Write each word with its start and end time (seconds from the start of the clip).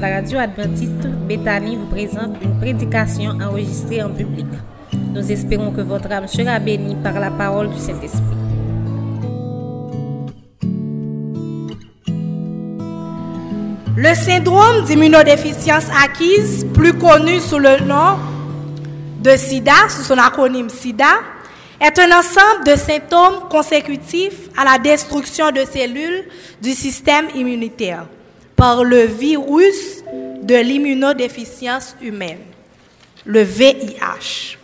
la 0.00 0.14
radio 0.14 0.38
adventiste 0.38 1.08
Bethany 1.26 1.76
vous 1.76 1.86
présente 1.86 2.36
une 2.42 2.56
prédication 2.58 3.32
enregistrée 3.40 4.02
en 4.02 4.10
public. 4.10 4.46
Nous 4.92 5.32
espérons 5.32 5.72
que 5.72 5.80
votre 5.80 6.10
âme 6.12 6.28
sera 6.28 6.60
bénie 6.60 6.94
par 7.02 7.18
la 7.18 7.30
parole 7.30 7.68
du 7.70 7.78
Saint-Esprit. 7.78 8.22
Le 13.96 14.14
syndrome 14.14 14.84
d'immunodéficience 14.84 15.86
acquise, 16.04 16.64
plus 16.72 16.92
connu 16.92 17.40
sous 17.40 17.58
le 17.58 17.84
nom 17.84 18.18
de 19.20 19.30
SIDA, 19.36 19.88
sous 19.88 20.04
son 20.04 20.18
acronyme 20.18 20.68
SIDA, 20.68 21.18
est 21.80 21.98
un 21.98 22.18
ensemble 22.18 22.64
de 22.66 22.76
symptômes 22.76 23.48
consécutifs 23.50 24.48
à 24.56 24.64
la 24.64 24.78
destruction 24.78 25.50
de 25.50 25.64
cellules 25.64 26.24
du 26.62 26.70
système 26.70 27.26
immunitaire 27.34 28.06
par 28.58 28.82
le 28.82 29.04
virus 29.04 30.02
de 30.42 30.56
l'immunodéficience 30.56 31.94
humaine, 32.02 32.40
le 33.24 33.42
VIH. 33.42 34.58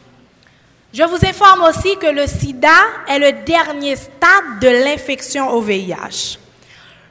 Je 0.93 1.05
vous 1.05 1.25
informe 1.25 1.63
aussi 1.63 1.97
que 1.97 2.09
le 2.09 2.27
sida 2.27 2.69
est 3.09 3.21
le 3.21 3.45
dernier 3.45 3.95
stade 3.95 4.59
de 4.61 4.69
l'infection 4.69 5.49
au 5.51 5.61
VIH. 5.61 6.39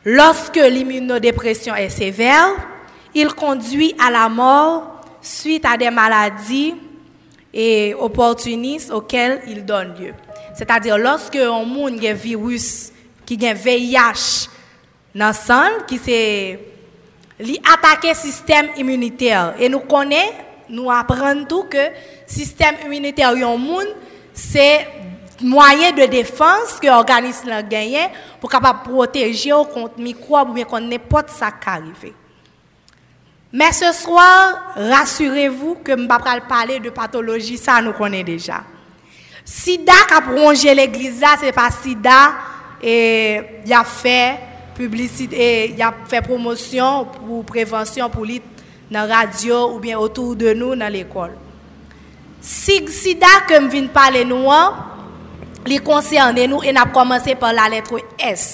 Lorsque 0.03 0.57
l'immunodépression 0.57 1.73
est 1.73 1.87
sévère, 1.87 2.49
il 3.15 3.29
conduit 3.33 3.95
à 3.97 4.11
la 4.11 4.27
mort 4.27 5.05
suite 5.21 5.65
à 5.65 5.77
des 5.77 5.89
maladies 5.89 6.75
et 7.53 7.95
opportunistes 7.97 8.91
auxquelles 8.91 9.41
il 9.47 9.63
donne 9.63 9.95
lieu. 9.97 10.13
C'est-à-dire 10.53 10.97
lorsque 10.97 11.37
un 11.37 11.63
monde 11.63 12.03
un 12.03 12.13
virus 12.13 12.91
qui 13.25 13.39
a 13.45 13.51
un 13.51 13.53
VIH 13.53 14.49
dans 15.15 15.27
le 15.27 15.33
sang, 15.33 15.85
qui 15.87 15.97
s'est 15.97 16.72
attaqué 17.73 18.09
le 18.09 18.15
système 18.15 18.67
immunitaire. 18.77 19.53
Et 19.59 19.69
nous 19.69 19.79
connaissons, 19.81 20.33
nous 20.69 20.89
apprenons 20.89 21.45
tout 21.45 21.63
que 21.63 21.89
système 22.25 22.75
immunitaire 22.85 23.29
un 23.29 23.57
monde, 23.57 23.87
c'est 24.33 24.87
moyen 25.41 25.91
de 25.91 26.05
défense 26.05 26.79
que 26.81 26.87
l'organisme 26.87 27.51
a 27.51 27.61
gagné 27.61 28.07
pour 28.39 28.49
protéger 28.49 29.51
contre 29.73 29.99
microbes 29.99 30.49
ou 30.49 30.53
bien 30.53 30.65
contre 30.65 30.87
n'importe 30.87 31.29
ça 31.29 31.51
qui 31.51 31.69
arrive. 31.69 32.13
Mais 33.51 33.71
ce 33.71 33.91
soir, 33.91 34.73
rassurez-vous 34.75 35.75
que 35.83 35.91
je 35.91 35.97
ne 35.97 36.01
vais 36.03 36.41
parler 36.47 36.79
de 36.79 36.89
pathologie, 36.89 37.57
ça 37.57 37.81
nous 37.81 37.93
connaît 37.93 38.23
déjà. 38.23 38.63
Sida 39.45 39.93
qui 40.07 40.13
a 40.13 40.21
prolongé 40.21 40.73
l'église 40.73 41.19
là, 41.19 41.35
c'est 41.39 41.51
pas 41.51 41.69
Sida 41.69 42.33
et 42.81 43.41
il 43.65 43.73
a 43.73 43.83
fait 43.83 44.39
publicite, 44.77 45.37
e 45.37 45.73
yap 45.79 46.05
fè 46.11 46.21
promosyon 46.25 47.07
pou 47.15 47.41
prevensyon 47.47 48.11
pou 48.13 48.27
lit 48.27 48.45
nan 48.93 49.09
radyo 49.09 49.59
ou 49.71 49.81
bien 49.83 49.99
otou 50.01 50.37
de 50.37 50.53
nou 50.57 50.77
nan 50.77 50.93
l'ekol. 50.93 51.33
Sig 52.43 52.89
sida 52.91 53.31
kem 53.47 53.69
vin 53.71 53.87
pale 53.93 54.25
nou 54.27 54.51
an, 54.51 54.75
li 55.67 55.79
konserne 55.83 56.45
nou 56.51 56.65
en 56.67 56.81
ap 56.81 56.91
komanse 56.95 57.37
par 57.39 57.55
la 57.55 57.69
letre 57.71 58.01
S. 58.19 58.47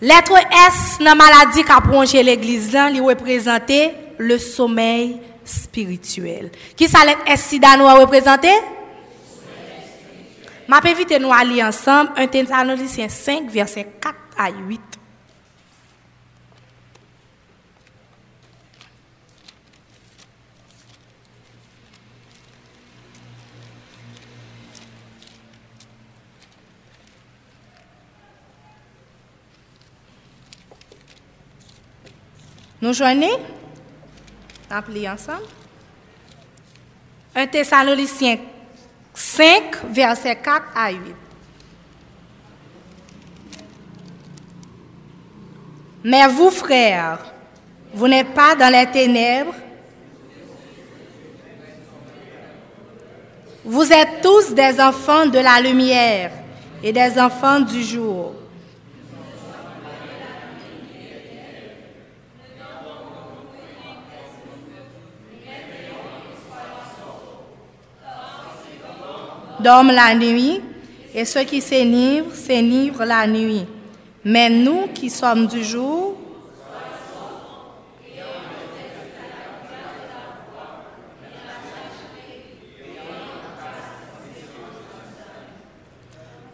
Letre 0.00 0.44
S 0.70 1.00
nan 1.02 1.18
maladi 1.20 1.66
ka 1.68 1.80
pronje 1.84 2.22
l'eglise 2.24 2.72
lan, 2.76 2.94
li 2.94 3.02
reprezentè 3.04 3.80
le 4.22 4.38
somey 4.40 5.16
spirituel. 5.44 6.52
Ki 6.78 6.88
sa 6.88 7.02
letre 7.08 7.34
S 7.34 7.50
sida 7.52 7.74
nou 7.76 7.90
a 7.90 7.98
reprezentè? 7.98 8.54
Ma 10.70 10.78
vite 10.80 11.18
nous 11.18 11.32
aller 11.32 11.64
ensemble 11.64 12.12
1 12.14 12.28
Thessaloniciens 12.28 13.08
5 13.08 13.50
verset 13.50 13.88
4 14.00 14.14
à 14.38 14.50
8. 14.52 14.80
Nous 32.80 32.92
joignons 32.92 33.26
Appelez 34.70 35.08
ensemble. 35.08 35.42
1 37.34 37.48
Thessaloniciens 37.48 38.38
5, 39.40 39.86
verset 39.90 40.36
4 40.36 40.66
à 40.74 40.90
8. 40.90 41.00
Mais 46.04 46.26
vous, 46.28 46.50
frères, 46.50 47.24
vous 47.94 48.06
n'êtes 48.06 48.34
pas 48.34 48.54
dans 48.54 48.70
les 48.70 48.84
ténèbres. 48.90 49.54
Vous 53.64 53.90
êtes 53.90 54.20
tous 54.22 54.52
des 54.52 54.78
enfants 54.78 55.24
de 55.24 55.38
la 55.38 55.58
lumière 55.62 56.32
et 56.82 56.92
des 56.92 57.18
enfants 57.18 57.60
du 57.60 57.82
jour. 57.82 58.34
Dorment 69.60 69.92
la 69.92 70.14
nuit, 70.14 70.60
et 71.14 71.24
ceux 71.24 71.44
qui 71.44 71.60
s'enivrent, 71.60 72.34
s'enivrent 72.34 73.04
la 73.04 73.26
nuit. 73.26 73.66
Mais 74.24 74.50
nous 74.50 74.88
qui 74.94 75.10
sommes 75.10 75.46
du 75.46 75.64
jour, 75.64 76.16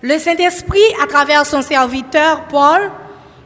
Le 0.02 0.20
Saint-Esprit, 0.20 0.78
à 1.02 1.08
travers 1.08 1.44
son 1.44 1.62
serviteur 1.62 2.44
Paul, 2.44 2.92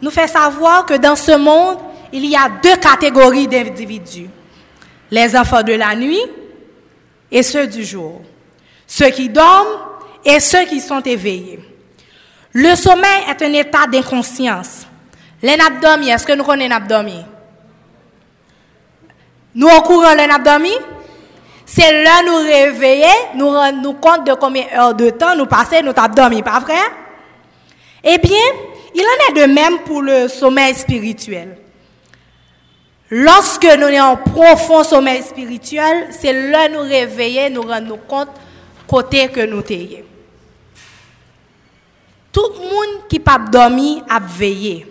nous 0.03 0.11
fait 0.11 0.27
savoir 0.27 0.85
que 0.85 0.93
dans 0.93 1.17
ce 1.17 1.35
monde, 1.35 1.79
il 2.13 2.27
y 2.27 2.37
a 2.37 2.51
deux 2.63 2.77
catégories 2.77 3.49
d'individus. 3.49 4.29
Les 5.11 5.35
enfants 5.37 5.63
de 5.63 5.73
la 5.73 5.97
nuit 5.97 6.21
et 7.31 7.43
ceux 7.43 7.67
du 7.67 7.83
jour 7.83 8.21
ceux 8.91 9.11
qui 9.11 9.29
dorment 9.29 9.79
et 10.25 10.41
ceux 10.41 10.65
qui 10.65 10.81
sont 10.81 11.01
éveillés. 11.03 11.61
Le 12.53 12.75
sommeil 12.75 13.23
est 13.29 13.41
un 13.41 13.53
état 13.53 13.87
d'inconscience. 13.87 14.85
L'abdomen, 15.41 16.09
est-ce 16.09 16.27
que 16.27 16.33
nous 16.33 16.43
connaissons 16.43 17.25
Nous 19.55 19.69
au 19.69 19.83
courant 19.83 20.13
l'abdomen 20.17 20.73
C'est 21.65 22.03
là 22.03 22.23
nous 22.27 22.39
réveiller, 22.39 23.07
nous 23.37 23.51
rendre 23.51 23.81
nous 23.81 23.93
compte 23.93 24.27
de 24.27 24.35
combien 24.35 24.65
d'heures 24.75 24.95
de 24.95 25.11
temps 25.11 25.37
nous 25.37 25.47
passons 25.47 25.83
notre 25.85 26.03
abdomen, 26.03 26.43
pas 26.43 26.59
vrai? 26.59 26.75
Eh 28.03 28.19
bien, 28.19 28.39
il 28.93 29.03
en 29.03 29.31
est 29.31 29.47
de 29.47 29.53
même 29.53 29.79
pour 29.85 30.03
le 30.03 30.27
sommeil 30.27 30.75
spirituel. 30.75 31.57
Lorsque 33.09 33.65
nous 33.65 33.87
sommes 33.87 34.01
en 34.01 34.17
profond 34.17 34.83
sommeil 34.83 35.23
spirituel, 35.23 36.09
c'est 36.11 36.51
là 36.51 36.69
nous 36.69 36.81
réveiller, 36.81 37.51
nous 37.51 37.63
rendre 37.63 37.87
nous 37.87 37.97
compte 37.97 38.31
côté 38.91 39.29
que 39.29 39.47
nous 39.47 39.65
sommes. 39.65 40.05
Tout 42.33 42.49
le 42.55 42.59
monde 42.59 43.09
qui 43.09 43.21
pas 43.21 43.39
dormi 43.39 44.03
a 44.09 44.19
veillé. 44.19 44.87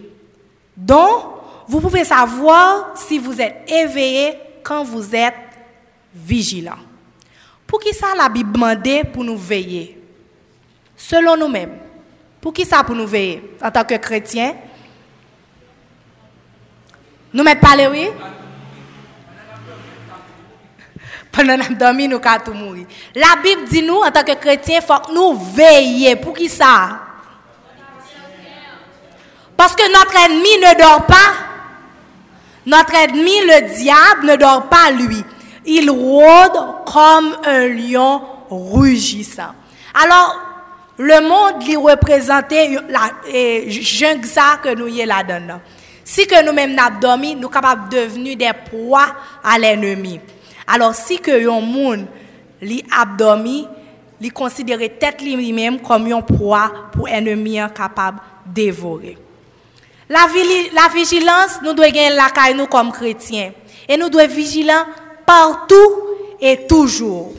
Donc, 0.75 1.25
vous 1.67 1.81
pouvez 1.81 2.05
savoir 2.05 2.93
si 2.95 3.19
vous 3.19 3.39
êtes 3.41 3.69
éveillé 3.69 4.33
quand 4.63 4.83
vous 4.83 5.13
êtes 5.13 5.35
vigilant. 6.15 6.77
Pour 7.67 7.79
qui 7.79 7.93
ça 7.93 8.07
la 8.17 8.29
Bible 8.29 8.53
demande 8.53 9.11
pour 9.11 9.23
nous 9.23 9.37
veiller? 9.37 10.01
Selon 10.95 11.35
nous-mêmes. 11.35 11.77
Pour 12.41 12.53
qui 12.53 12.65
ça 12.65 12.83
pour 12.83 12.95
nous 12.95 13.05
veiller? 13.07 13.55
En 13.61 13.69
tant 13.69 13.83
que 13.83 13.95
chrétiens 13.95 14.55
Nous 17.33 17.43
mettons 17.43 17.61
parler 17.61 17.87
oui? 17.87 18.07
La 21.45 23.35
Bible 23.43 23.63
dit 23.69 23.83
nous, 23.83 23.97
en 23.97 24.11
tant 24.11 24.23
que 24.23 24.33
chrétiens, 24.35 24.81
faut 24.81 24.99
que 24.99 25.13
nous 25.13 25.33
veillions. 25.33 26.17
Pour 26.17 26.33
qui 26.33 26.49
ça? 26.49 26.99
Parce 29.55 29.75
que 29.75 29.91
notre 29.91 30.15
ennemi 30.25 30.57
ne 30.57 30.77
dort 30.79 31.05
pas. 31.05 31.33
Notre 32.65 32.95
ennemi, 32.95 33.41
le 33.41 33.75
diable, 33.75 34.27
ne 34.27 34.35
dort 34.35 34.69
pas 34.69 34.91
lui. 34.91 35.23
Il 35.65 35.89
rôde 35.89 36.85
comme 36.85 37.35
un 37.45 37.67
lion 37.67 38.21
rugissant. 38.49 39.53
Alors, 39.93 40.39
le 40.97 41.21
monde 41.21 41.63
lui 41.65 41.75
représentait 41.77 42.77
la 42.89 43.11
jungle 43.69 44.27
que 44.63 44.75
nous 44.75 44.87
y 44.87 45.05
là-dedans. 45.05 45.61
Si 46.03 46.25
que 46.25 46.43
nous-mêmes 46.43 46.75
nous 46.75 46.99
dormi, 46.99 47.35
nous 47.35 47.43
sommes 47.43 47.51
capables 47.51 47.89
de 47.89 47.97
devenir 47.97 48.35
des 48.37 48.51
proies 48.69 49.07
à 49.43 49.59
l'ennemi. 49.59 50.19
Alors, 50.69 50.93
si 50.93 51.17
que 51.17 51.33
yon 51.41 51.65
moun 51.65 52.05
li 52.61 52.83
abdomi, 52.93 53.63
li 54.21 54.29
considère 54.29 54.79
tête 54.99 55.21
lui-même 55.21 55.79
comme 55.81 56.11
un 56.11 56.21
proie 56.21 56.71
pour 56.91 57.09
ennemi 57.09 57.57
capable 57.75 58.19
dévorer. 58.45 59.17
La, 60.09 60.27
la 60.73 60.93
vigilance, 60.93 61.59
nous 61.63 61.73
devons 61.73 62.15
la 62.15 62.29
caille 62.29 62.55
nous 62.55 62.67
comme 62.67 62.91
chrétiens. 62.91 63.51
Et 63.87 63.97
nous 63.97 64.09
devons 64.09 64.23
être 64.23 64.31
vigilants 64.31 64.85
partout 65.25 65.75
et 66.39 66.67
toujours. 66.67 67.33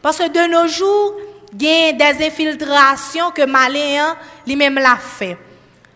Parce 0.00 0.18
que 0.18 0.28
de 0.28 0.50
nos 0.50 0.68
jours, 0.68 1.14
il 1.52 1.62
y 1.62 1.88
a 1.88 1.92
des 1.92 2.26
infiltrations 2.26 3.30
que 3.30 3.44
Malin 3.44 4.16
lui-même 4.46 4.76
l'a 4.76 4.96
fait. 4.96 5.36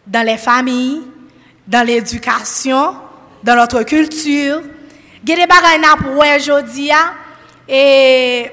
Dans 0.07 0.25
les 0.25 0.37
familles, 0.37 1.03
dans 1.67 1.85
l'éducation, 1.85 2.95
dans 3.43 3.57
notre 3.57 3.83
culture. 3.83 4.61
A 5.23 5.25
des 5.25 5.47
bagages 5.47 5.97
pour 6.03 6.19
aujourd'hui. 6.19 6.91
Et 7.69 8.51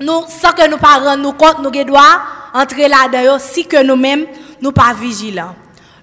nous, 0.00 0.24
sans 0.28 0.52
que 0.52 0.68
nous 0.68 0.78
parents 0.78 1.16
nous 1.16 1.32
compte, 1.32 1.58
nous 1.60 1.70
devons 1.70 1.98
entrer 2.54 2.88
là-dedans 2.88 3.38
si 3.38 3.66
que 3.66 3.82
nous-mêmes, 3.82 4.26
nous 4.60 4.72
pas 4.72 4.94
vigilants. 4.94 5.54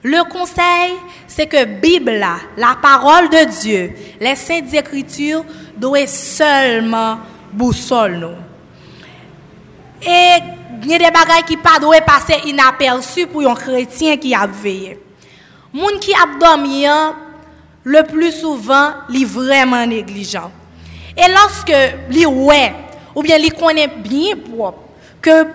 Le 0.04 0.24
conseil, 0.30 0.94
c'est 1.28 1.48
que 1.48 1.66
Bible, 1.66 2.26
la 2.58 2.76
parole 2.82 3.30
de 3.30 3.62
Dieu, 3.62 3.96
les 4.20 4.36
saintes 4.36 4.74
écritures, 4.74 5.44
doivent 5.76 6.08
seulement 6.08 7.18
boussole 7.52 8.18
nous. 8.18 8.38
Et 10.02 10.38
il 10.84 10.92
y 10.92 10.96
a 10.96 11.00
des 11.00 11.46
qui 11.48 11.56
ne 11.56 11.80
doivent 11.80 12.06
passer 12.06 12.42
inaperçus 12.46 13.28
pour 13.28 13.50
un 13.50 13.56
chrétien 13.56 14.18
qui 14.18 14.36
a 14.36 14.46
veillé. 14.46 15.00
Moun 15.74 16.00
qui 16.00 16.14
a 16.14 16.38
dormi, 16.40 16.86
le 17.86 18.04
plus 18.04 18.32
souvent, 18.32 18.90
est 19.14 19.26
vraiment 19.26 19.86
négligent. 19.86 20.52
Et 21.16 21.32
lorsque 21.32 21.74
li 22.10 22.26
ouais, 22.26 22.74
ou 23.16 23.22
bien 23.22 23.38
il 23.38 23.54
connaît 23.54 23.88
bien 23.88 24.36
propre, 24.36 24.80
que 25.22 25.46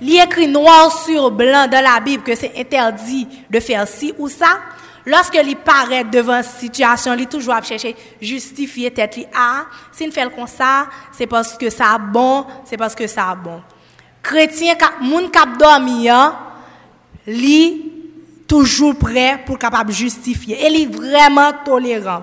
il 0.00 0.20
écrit 0.20 0.48
noir 0.48 0.92
sur 1.04 1.30
blanc 1.30 1.68
dans 1.68 1.82
la 1.82 2.00
Bible 2.00 2.22
que 2.22 2.34
c'est 2.34 2.52
interdit 2.58 3.26
de 3.48 3.60
faire 3.60 3.86
ci 3.86 4.12
ou 4.18 4.28
ça. 4.28 4.58
Lorsque 5.06 5.38
il 5.42 5.56
paraît 5.56 6.04
devant 6.04 6.38
une 6.38 6.42
situation, 6.42 7.14
il 7.14 7.28
toujours 7.28 7.54
à 7.54 7.62
chercher 7.62 7.94
justifier 8.20 8.90
tête 8.90 9.28
ah, 9.34 9.66
si 9.92 10.04
il 10.04 10.12
fait 10.12 10.28
comme 10.34 10.48
ça, 10.48 10.88
c'est 11.12 11.28
parce 11.28 11.56
que 11.56 11.70
ça 11.70 11.96
bon, 11.96 12.44
c'est 12.64 12.76
parce 12.76 12.94
que 12.94 13.06
ça 13.06 13.36
bon. 13.36 13.62
Chrétien 14.22 14.74
moun 15.00 15.30
k'ap 15.30 15.56
dormi 15.56 16.08
li 17.26 17.95
toujours 18.46 18.96
prêt 18.96 19.40
pour 19.44 19.58
capable 19.58 19.92
justifier 19.92 20.56
et 20.60 20.82
est 20.82 20.86
vraiment 20.86 21.52
tolérant. 21.64 22.22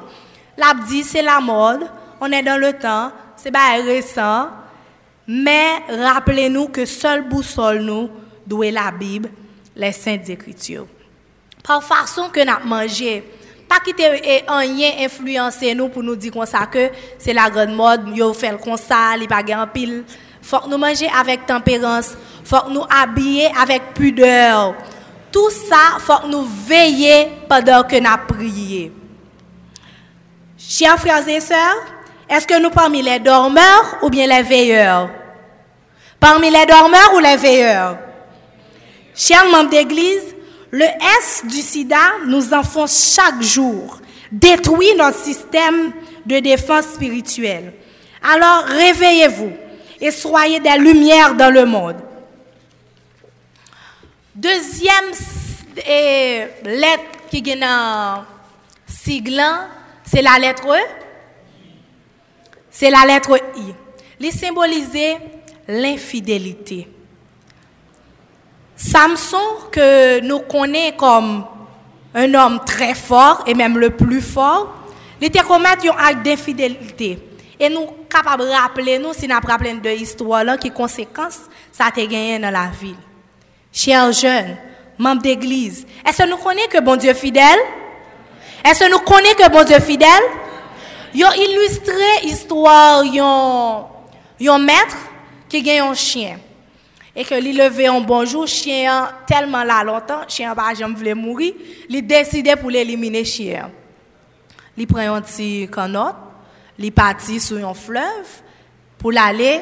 L'a 0.58 0.74
dit 0.88 1.04
c'est 1.04 1.22
la 1.22 1.40
mode, 1.40 1.90
on 2.22 2.32
est 2.32 2.44
dans 2.44 2.60
le 2.60 2.74
temps, 2.74 3.12
c'est 3.36 3.52
pas 3.52 3.76
récent. 3.84 4.48
Mais 5.28 5.80
rappelez-nous 5.90 6.68
que 6.68 6.86
seul 6.86 7.28
boussole 7.28 7.82
nous 7.82 8.10
doit 8.46 8.72
la 8.72 8.92
Bible, 8.92 9.30
les 9.76 9.92
Saintes 9.92 10.30
Écritures. 10.30 10.88
Par 11.64 11.82
façon 11.82 12.30
que 12.30 12.42
nous 12.42 12.68
mangé, 12.68 13.24
pas 13.70 13.80
quitter 13.80 14.22
rien 14.48 14.92
influencer 15.00 15.74
nous 15.74 15.88
pour 15.88 16.04
nous 16.04 16.16
dire 16.16 16.34
comme 16.34 16.46
ça 16.46 16.66
que 16.66 16.90
c'est 17.18 17.34
la 17.34 17.50
grande 17.50 17.76
mode, 17.76 18.16
yo 18.16 18.34
fait 18.34 18.56
comme 18.62 18.78
ça, 18.78 19.16
il 19.18 19.28
pas 19.28 19.42
en 19.56 19.68
pile. 19.68 20.04
Faut 20.42 20.60
que 20.60 20.70
nous 20.70 20.78
manger 20.78 21.08
avec 21.18 21.46
tempérance, 21.46 22.18
faut 22.44 22.60
que 22.60 22.72
nous 22.72 22.84
habiller 22.90 23.50
avec 23.60 23.94
pudeur. 23.94 24.76
Tout 25.34 25.50
ça, 25.50 25.98
faut 26.00 26.28
que 26.28 26.28
nous 26.28 26.48
veiller 26.68 27.28
pendant 27.50 27.84
que 27.84 27.96
nous 27.96 28.28
prions. 28.28 28.92
Chers 30.56 31.00
frères 31.00 31.28
et 31.28 31.40
sœurs, 31.40 31.84
est-ce 32.30 32.46
que 32.46 32.62
nous 32.62 32.70
parmi 32.70 33.02
les 33.02 33.18
dormeurs 33.18 33.98
ou 34.04 34.10
bien 34.12 34.28
les 34.28 34.44
veilleurs? 34.44 35.10
Parmi 36.20 36.52
les 36.52 36.68
dormeurs 36.68 37.14
ou 37.16 37.20
les 37.20 37.36
veilleurs? 37.36 37.98
Chers 39.16 39.48
membres 39.50 39.72
d'église, 39.72 40.36
le 40.70 40.86
S 40.86 41.44
du 41.46 41.62
sida 41.62 41.98
nous 42.28 42.54
enfonce 42.54 43.16
chaque 43.16 43.42
jour, 43.42 43.98
détruit 44.32 44.94
notre 44.96 45.18
système 45.18 45.94
de 46.28 46.40
défense 46.40 46.86
spirituelle. 46.94 47.74
Alors 48.22 48.66
réveillez-vous 48.68 49.52
et 50.00 50.12
soyez 50.12 50.60
des 50.60 50.78
lumières 50.78 51.34
dans 51.34 51.52
le 51.52 51.66
monde. 51.66 51.98
Deuxième 54.36 55.12
lettre 56.66 57.04
qui 57.30 57.44
est 57.48 57.56
dans 57.56 58.24
siglant, 58.88 59.68
c'est 60.04 60.24
la 60.24 60.40
lettre 60.40 60.66
E. 60.68 60.80
C'est 62.72 62.90
la 62.90 63.06
lettre 63.06 63.38
I. 63.58 63.76
Les 64.20 64.32
symboliser 64.32 65.18
l'infidélité. 65.68 66.88
Samson, 68.76 69.38
que 69.72 70.20
nous 70.22 70.40
connaissons 70.40 70.98
comme 70.98 71.46
un 72.16 72.34
homme 72.34 72.60
très 72.66 72.96
fort 72.96 73.44
et 73.46 73.54
même 73.54 73.78
le 73.78 73.92
plus 73.92 74.22
fort, 74.22 74.74
il 75.22 75.28
était 75.28 75.42
commettre 75.42 75.86
un 75.86 76.06
acte 76.06 76.26
d'infidélité. 76.26 77.20
Et 77.60 77.70
nous 77.70 77.82
sommes 77.82 78.08
capables 78.10 78.46
de 78.46 78.50
rappeler, 78.50 78.98
nous, 78.98 79.14
si 79.14 79.28
nous 79.28 79.36
rappelons 79.36 79.76
de 79.76 79.90
l'histoire, 79.90 80.58
qui 80.58 80.72
conséquences 80.72 81.42
ça 81.72 81.86
a 81.86 81.92
gagné 81.92 82.40
dans 82.40 82.50
la 82.50 82.70
ville. 82.70 82.96
Chers 83.76 84.12
jeunes, 84.12 84.56
membres 85.00 85.24
d'église, 85.24 85.88
est-ce 86.08 86.22
que 86.22 86.30
nous 86.30 86.38
connaissons 86.38 86.70
que 86.70 86.80
bon 86.80 86.96
Dieu 86.96 87.16
fidèle? 87.16 87.60
Est-ce 88.64 88.82
que 88.82 88.92
nous 88.92 89.00
connaissons 89.00 89.36
que 89.36 89.50
bon 89.52 89.64
Dieu 89.64 89.80
fidèle? 89.80 90.08
Ils 91.16 91.26
ont 91.26 91.34
illustré 91.34 92.22
l'histoire 92.22 93.04
d'un 94.40 94.60
maître 94.60 94.98
qui 95.50 95.64
gagne 95.64 95.82
un 95.82 95.96
chien. 95.96 96.38
Et 97.16 97.26
que 97.26 97.34
lui 97.34 97.54
levé 97.54 97.88
un 97.88 98.00
bonjour, 98.02 98.48
chien 98.48 99.10
tellement 99.28 99.64
là 99.64 99.84
longtemps, 99.84 100.22
chien 100.28 100.54
pas 100.54 100.76
jamais 100.76 100.96
voulait 100.96 101.14
mourir, 101.16 101.54
il 101.90 102.06
décidé 102.06 102.56
pour 102.56 102.70
l'éliminer 102.70 103.26
chien. 103.26 103.72
Il 104.78 104.86
prend 104.86 105.16
un 105.16 105.22
petit 105.22 105.68
canot, 105.72 106.14
il 106.78 106.92
parti 106.92 107.40
sur 107.40 107.68
un 107.68 107.74
fleuve 107.74 108.42
pour 109.00 109.12
l'aller 109.12 109.62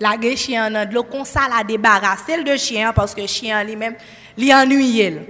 la 0.00 0.16
chien 0.36 0.70
dans 0.70 0.88
de 0.88 0.94
l'eau 0.94 1.04
comme 1.04 1.24
ça 1.24 1.42
la 1.54 1.64
débarrasser 1.64 2.42
de 2.42 2.56
chien 2.56 2.92
parce 2.92 3.14
que 3.14 3.26
chien 3.26 3.62
lui-même 3.64 3.94
lui 4.36 4.52
ennuyé. 4.52 5.20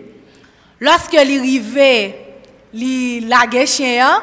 Lorsque 0.81 1.15
arrivait, 1.15 2.27
il 2.73 3.29
la 3.29 3.67
chien 3.67 4.21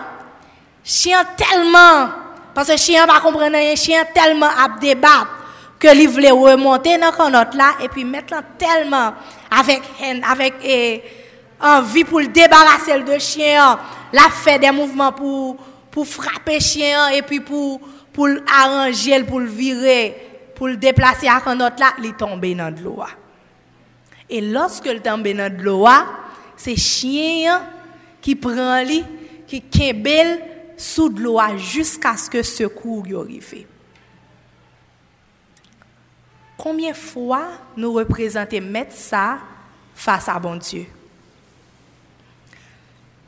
chien 0.83 1.23
tellement 1.37 2.09
parce 2.53 2.69
que 2.69 2.77
chien 2.77 3.07
pas 3.07 3.19
comprendre 3.19 3.57
chien 3.75 4.03
tellement 4.13 4.47
à 4.47 4.79
débattre 4.79 5.39
que 5.79 5.95
il 5.95 6.07
voulait 6.07 6.31
remonter 6.31 6.97
dans 6.97 7.29
notre 7.29 7.57
là 7.57 7.73
et 7.81 7.89
puis 7.89 8.03
maintenant 8.03 8.41
tellement 8.57 9.13
avec 9.49 9.81
avec 10.29 10.53
envie 11.63 12.03
pour 12.03 12.19
le 12.19 12.27
débarrasser 12.27 12.99
de 12.99 13.17
chien, 13.19 13.79
l'a 14.11 14.29
fait 14.29 14.59
des 14.59 14.71
mouvements 14.71 15.11
pour 15.11 15.57
pour 15.89 16.07
frapper 16.07 16.59
chien 16.59 17.09
et 17.09 17.21
puis 17.21 17.39
pour 17.39 17.79
pour 18.11 18.27
arranger 18.61 19.23
pour 19.23 19.39
le 19.39 19.47
virer, 19.47 20.32
pour 20.55 20.67
le 20.67 20.77
déplacer 20.77 21.27
à 21.27 21.55
notre 21.55 21.79
là, 21.79 21.93
il 21.99 22.05
est 22.07 22.17
tombé 22.17 22.55
dans 22.55 22.73
l'eau. 22.83 23.03
Et 24.29 24.41
lorsque 24.41 24.85
il 24.85 25.01
tombe 25.01 25.27
dans 25.27 25.63
l'eau, 25.63 25.87
c'est 26.55 26.75
chien 26.75 27.61
qui 28.21 28.35
prend 28.35 28.83
lui, 28.83 29.03
qui 29.47 29.61
kebel 29.61 30.41
sous 30.77 31.09
l'eau 31.09 31.39
jusqu'à 31.57 32.15
ce 32.17 32.29
que 32.29 32.41
secours 32.41 33.05
arrive. 33.19 33.65
Combien 36.57 36.91
de 36.91 36.95
fois 36.95 37.47
nous 37.75 37.91
représentons 37.91 38.61
mettre 38.61 38.93
ça 38.93 39.39
face 39.93 40.29
à 40.29 40.39
bon 40.39 40.55
Dieu? 40.55 40.85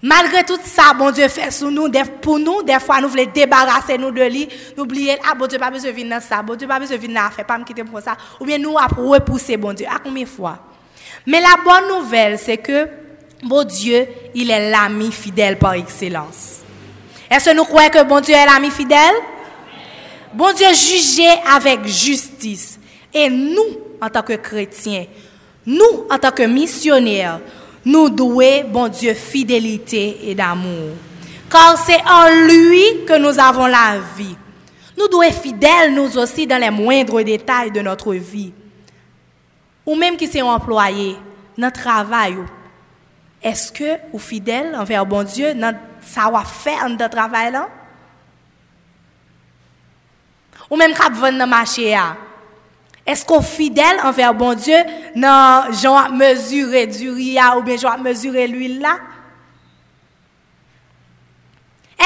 Malgré 0.05 0.43
tout 0.43 0.59
ça, 0.63 0.93
bon 0.93 1.09
Dieu 1.09 1.27
fait 1.27 1.49
sur 1.49 1.71
nous, 1.71 1.89
pour 2.21 2.37
nous, 2.37 2.61
des 2.61 2.79
fois 2.79 3.01
nous 3.01 3.09
voulons 3.09 3.25
débarrasser 3.33 3.97
nous 3.97 4.11
de 4.11 4.21
lui, 4.21 4.47
nous 4.77 4.83
oublier, 4.83 5.17
ah 5.27 5.33
bon 5.33 5.47
Dieu 5.47 5.57
pas 5.57 5.71
besoin 5.71 5.89
de 5.89 5.95
venir 5.95 6.15
dans 6.15 6.21
ça, 6.21 6.43
bon 6.43 6.53
Dieu 6.53 6.67
pas 6.67 6.79
besoin 6.79 6.97
de 6.97 7.01
venir 7.01 7.19
dans 7.23 7.31
faire, 7.31 7.43
pas 7.43 7.57
me 7.57 7.63
quitter 7.63 7.83
pour 7.83 7.99
ça, 8.01 8.15
ou 8.39 8.45
bien 8.45 8.59
nous 8.59 8.77
après 8.77 9.01
repousser 9.01 9.57
bon 9.57 9.73
Dieu, 9.73 9.87
à 9.89 9.97
combien 9.97 10.23
de 10.23 10.29
fois? 10.29 10.59
Mais 11.25 11.41
la 11.41 11.55
bonne 11.63 11.97
nouvelle, 11.97 12.37
c'est 12.37 12.57
que 12.57 12.87
bon 13.41 13.63
Dieu, 13.63 14.07
il 14.35 14.51
est 14.51 14.69
l'ami 14.69 15.11
fidèle 15.11 15.57
par 15.57 15.73
excellence. 15.73 16.59
Est-ce 17.27 17.49
que 17.49 17.55
nous 17.55 17.65
croyons 17.65 17.89
que 17.89 18.03
bon 18.03 18.19
Dieu 18.19 18.35
est 18.35 18.45
l'ami 18.45 18.69
fidèle? 18.69 19.15
Bon 20.35 20.53
Dieu 20.53 20.67
jugeait 20.67 21.41
avec 21.51 21.83
justice. 21.87 22.79
Et 23.11 23.27
nous, 23.27 23.79
en 23.99 24.09
tant 24.09 24.21
que 24.21 24.33
chrétiens, 24.33 25.07
nous, 25.65 26.05
en 26.11 26.19
tant 26.19 26.29
que 26.29 26.43
missionnaires, 26.43 27.39
nous 27.85 28.09
douons, 28.09 28.63
bon 28.67 28.87
Dieu, 28.87 29.13
fidélité 29.13 30.29
et 30.29 30.35
d'amour. 30.35 30.95
Car 31.49 31.77
c'est 31.77 32.01
en 32.01 32.47
lui 32.47 33.05
que 33.05 33.17
nous 33.17 33.39
avons 33.39 33.67
la 33.67 33.99
vie. 34.17 34.35
Nous 34.97 35.07
devons 35.07 35.21
être 35.21 35.41
fidèles, 35.41 35.93
nous 35.93 36.17
aussi, 36.17 36.47
dans 36.47 36.59
les 36.59 36.71
moindres 36.71 37.23
détails 37.23 37.71
de 37.71 37.81
notre 37.81 38.13
vie. 38.13 38.51
Ou 39.85 39.95
même 39.95 40.17
qui 40.17 40.27
sont 40.27 40.47
employés, 40.47 41.15
notre 41.57 41.79
travail. 41.79 42.37
Est-ce 43.43 43.71
que 43.71 43.99
vous 44.11 44.19
fidèles 44.19 44.75
envers 44.75 45.05
bon 45.05 45.23
Dieu 45.23 45.53
dans 45.53 45.77
savoir-faire 46.01 46.89
travail 47.11 47.51
là? 47.51 47.69
Ou 50.71 50.75
même 50.75 50.93
quand 50.95 51.13
vous 51.13 51.21
dans 51.21 51.37
le 51.37 51.45
marché, 51.45 51.95
Esko 53.05 53.37
fidèl 53.45 53.99
anver 54.01 54.33
bon 54.33 54.57
Diyo 54.57 54.79
nan 55.13 55.73
jan 55.77 55.99
ap 55.99 56.13
mezure 56.17 56.87
duriya 56.89 57.51
ou 57.57 57.65
ben 57.65 57.77
jan 57.77 57.99
ap 57.99 58.05
mezure 58.05 58.47
l'huil 58.49 58.79
la? 58.81 58.95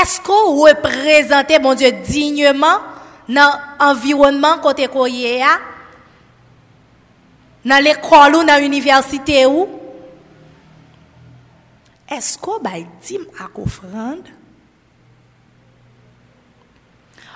Esko 0.02 0.38
reprezentè 0.60 1.62
bon 1.64 1.80
Diyo 1.80 1.94
digneman 2.04 2.84
nan 3.32 3.56
environman 3.90 4.60
kote 4.64 4.90
koye 4.92 5.38
ya? 5.40 5.56
Nan 7.64 7.84
l'ekol 7.86 8.42
ou 8.42 8.48
nan 8.48 8.64
universite 8.68 9.46
ou? 9.48 9.70
Esko 12.12 12.58
bay 12.64 12.84
dim 13.06 13.24
ak 13.40 13.56
ofrande? 13.62 14.39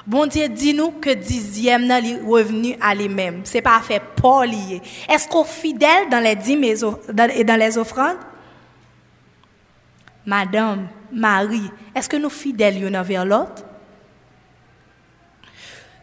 Bon 0.05 0.25
Dieu 0.25 0.49
dit 0.49 0.73
nous 0.73 0.91
que 0.91 1.11
dixième 1.11 1.89
est 1.89 2.19
revenu 2.25 2.75
à 2.81 2.93
lui-même. 2.93 3.41
C'est 3.45 3.61
pas 3.61 3.79
fait 3.81 4.01
pour 4.17 4.43
lier. 4.43 4.81
Est-ce 5.09 5.27
qu'on 5.27 5.45
fidèle 5.45 6.09
dans 6.09 6.19
les 6.19 6.35
dîmes 6.35 6.65
et 6.65 7.43
dans 7.43 7.59
les 7.59 7.77
offrandes? 7.77 8.17
Madame, 10.25 10.87
Marie, 11.11 11.69
est-ce 11.95 12.09
que 12.09 12.17
nous 12.17 12.29
fidèles 12.29 12.81
l'un 12.81 12.99
envers 12.99 13.25
l'autre? 13.25 13.63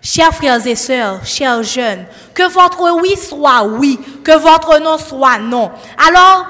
Chers 0.02 0.34
frères 0.34 0.66
et 0.66 0.76
sœurs, 0.76 1.24
chers 1.26 1.62
jeunes, 1.62 2.06
que 2.32 2.50
votre 2.50 3.00
oui 3.02 3.16
soit 3.18 3.64
oui, 3.64 4.00
que 4.24 4.32
votre 4.32 4.80
non 4.80 4.96
soit 4.96 5.38
non. 5.38 5.70
Alors, 6.08 6.46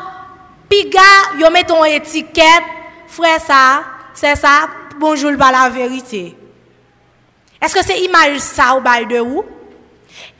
piga, 0.68 1.00
yo 1.36 1.50
met 1.50 1.64
ton 1.64 1.84
étiquette, 1.84 2.44
frère 3.08 3.40
ça, 3.40 3.82
c'est 4.14 4.36
ça, 4.36 4.68
bonjour 5.00 5.36
pas 5.36 5.50
la 5.50 5.68
vérité. 5.68 6.36
Eske 7.60 7.84
se 7.84 7.96
imaj 8.06 8.38
sa 8.44 8.72
ou 8.76 8.84
bay 8.84 9.04
de 9.08 9.20
ou? 9.20 9.44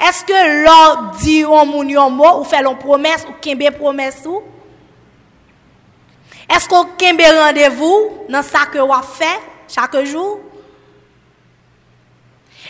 Eske 0.00 0.36
lor 0.64 1.10
di 1.20 1.40
yon 1.42 1.68
moun 1.68 1.90
yon 1.92 2.14
mo 2.16 2.28
ou 2.40 2.48
fe 2.48 2.62
lon 2.64 2.78
promes 2.80 3.26
ou 3.28 3.36
kembe 3.44 3.68
promes 3.76 4.22
ou? 4.24 4.40
Eske 6.50 6.74
ou 6.74 6.96
kembe 7.00 7.26
randevou 7.36 8.26
nan 8.32 8.46
sa 8.46 8.64
ke 8.72 8.80
wap 8.80 9.06
fe 9.18 9.30
chake 9.70 10.06
jou? 10.08 10.40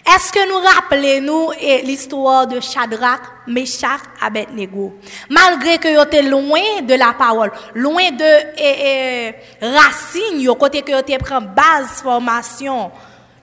Eske 0.09 0.43
nou 0.49 0.63
rappele 0.65 1.19
nou 1.21 1.53
e 1.53 1.81
l'histoire 1.85 2.47
de 2.49 2.61
Shadrach, 2.65 3.27
Meshach, 3.47 4.07
Abednego? 4.23 4.89
Malgre 5.29 5.77
ke 5.83 5.93
yo 5.93 6.07
te 6.09 6.23
loin 6.25 6.81
de 6.89 6.97
la 6.99 7.13
parol, 7.19 7.53
loin 7.75 8.17
de 8.17 8.31
e, 8.57 8.71
e, 8.71 9.67
racine 9.75 10.41
yo 10.47 10.57
kote 10.59 10.81
ke 10.87 10.95
yo 10.95 11.03
te 11.07 11.19
pren 11.21 11.51
base 11.57 12.01
formasyon, 12.07 12.89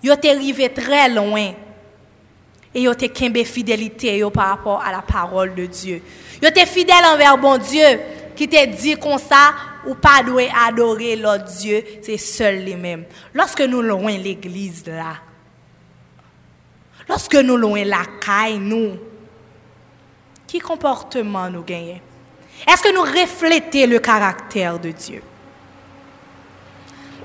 vous 0.07 0.13
êtes 0.13 0.25
arrivé 0.25 0.69
très 0.69 1.09
loin. 1.09 1.53
Et 2.73 2.85
vous 2.85 2.91
êtes 2.91 3.13
kembe 3.13 3.43
fidélité 3.43 4.23
par 4.33 4.49
rapport 4.49 4.81
à 4.81 4.91
la 4.91 5.01
parole 5.01 5.55
de 5.55 5.65
Dieu. 5.65 6.01
Vous 6.41 6.47
êtes 6.47 6.67
fidèle 6.67 7.05
envers 7.05 7.37
bon 7.37 7.57
Dieu 7.57 7.99
qui 8.35 8.47
te 8.47 8.65
dit 8.65 8.95
comme 8.95 9.17
ça, 9.17 9.53
ou 9.87 9.95
pas 9.95 10.21
doit 10.23 10.43
adorer 10.67 11.15
l'autre 11.15 11.45
Dieu, 11.45 11.83
c'est 12.03 12.17
seul 12.17 12.63
lui-même. 12.63 13.05
Lorsque 13.33 13.61
nous 13.61 13.81
loin 13.81 14.15
l'église 14.15 14.85
là, 14.85 15.15
lorsque 17.09 17.35
nous 17.35 17.57
loin 17.57 17.83
la 17.83 18.03
caille, 18.23 18.59
nous, 18.59 18.97
qui 20.45 20.59
comportement 20.59 21.49
nous 21.49 21.63
gagnons? 21.63 21.99
Est-ce 22.67 22.81
que 22.83 22.93
nous 22.93 23.01
reflétons 23.01 23.87
le 23.87 23.99
caractère 23.99 24.79
de 24.79 24.91
Dieu? 24.91 25.21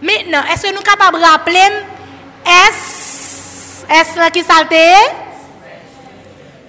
Maintenant, 0.00 0.42
est-ce 0.52 0.62
que 0.62 0.68
nous 0.68 0.76
sommes 0.76 0.84
capables 0.84 1.18
de 1.18 1.24
rappeler, 1.24 1.58
est-ce 2.46 4.18
est 4.18 4.30
qui 4.30 4.42
salte? 4.42 4.72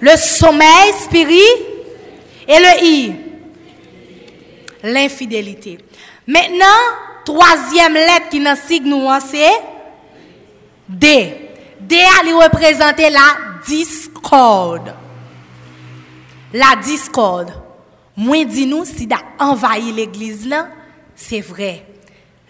Le 0.00 0.16
sommeil 0.16 0.92
spirituel 1.00 1.74
et 2.46 2.58
le 2.58 2.84
i? 2.84 3.16
L'infidélité. 4.82 5.78
Maintenant, 6.26 6.66
troisième 7.24 7.94
lettre 7.94 8.28
qui 8.30 8.40
nous 8.40 8.56
signe 8.66 8.84
nous, 8.84 9.08
c'est 9.26 9.62
D. 10.88 11.50
D 11.80 11.96
a 11.96 12.22
représenter 12.32 13.10
la 13.10 13.36
discorde. 13.66 14.94
La 16.52 16.76
discorde. 16.82 17.52
Moi, 18.16 18.44
dis-nous, 18.44 18.84
si 18.84 19.08
a 19.10 19.44
envahi 19.44 19.92
l'église 19.92 20.48
c'est 21.16 21.40
vrai. 21.40 21.84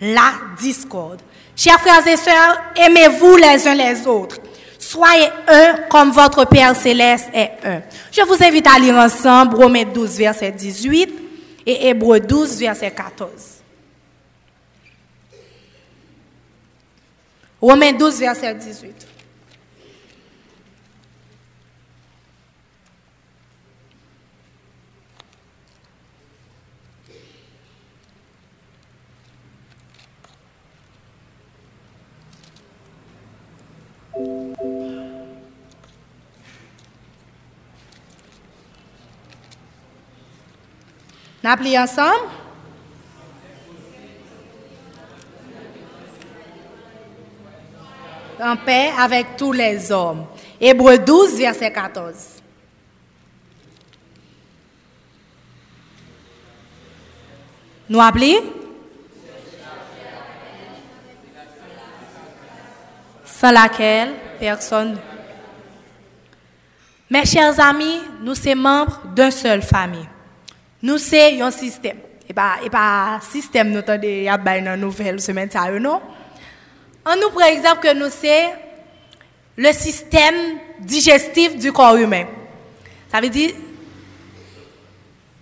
La 0.00 0.32
discorde. 0.58 1.20
Chers 1.56 1.80
frères 1.80 2.06
et 2.06 2.16
sœurs, 2.16 2.62
aimez-vous 2.76 3.36
les 3.36 3.68
uns 3.68 3.74
les 3.74 4.06
autres. 4.06 4.38
Soyez 4.78 5.28
un 5.48 5.74
comme 5.88 6.10
votre 6.10 6.44
Père 6.46 6.74
céleste 6.76 7.28
est 7.32 7.52
un. 7.64 7.82
Je 8.12 8.22
vous 8.22 8.42
invite 8.42 8.66
à 8.66 8.78
lire 8.78 8.96
ensemble 8.96 9.56
Romains 9.56 9.84
12, 9.84 10.18
verset 10.18 10.52
18 10.52 11.14
et 11.66 11.88
Hébreu 11.88 12.20
12, 12.20 12.58
verset 12.58 12.90
14. 12.90 13.30
Romains 17.60 17.92
12, 17.92 18.18
verset 18.18 18.54
18. 18.54 19.13
Nous 41.44 41.78
ensemble? 41.78 42.30
En 48.40 48.56
paix 48.56 48.90
avec 48.98 49.36
tous 49.36 49.52
les 49.52 49.92
hommes. 49.92 50.24
Hébreu 50.58 50.96
12, 50.96 51.36
verset 51.36 51.70
14. 51.70 52.14
Nous 57.90 58.00
appelons? 58.00 58.42
Sans 63.26 63.52
laquelle 63.52 64.14
personne. 64.40 64.98
Mes 67.10 67.26
chers 67.26 67.60
amis, 67.60 68.00
nous 68.22 68.34
sommes 68.34 68.60
membres 68.60 69.02
d'une 69.14 69.30
seule 69.30 69.60
famille. 69.60 70.08
Nous, 70.84 70.98
c'est 70.98 71.40
un 71.40 71.50
système. 71.50 71.96
Et 72.28 72.34
pas, 72.34 72.56
et 72.62 72.68
pas 72.68 73.18
système, 73.32 73.70
nous 73.70 73.78
avons 73.78 73.98
des 73.98 74.76
nouvelles 74.76 75.18
semaine, 75.18 75.48
non? 75.80 75.98
En 77.06 77.16
nous, 77.16 77.30
par 77.30 77.48
exemple, 77.48 77.80
que 77.80 77.94
nous, 77.94 78.10
c'est 78.10 78.52
le 79.56 79.72
système 79.72 80.58
digestif 80.80 81.56
du 81.56 81.72
corps 81.72 81.96
humain. 81.96 82.26
Ça 83.10 83.18
veut 83.18 83.30
dire, 83.30 83.54